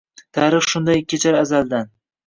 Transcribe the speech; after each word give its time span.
Tarix 0.37 0.71
shunday 0.71 1.05
kechar 1.15 1.41
azaldan. 1.45 1.97